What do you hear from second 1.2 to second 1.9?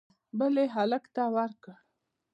ورکړ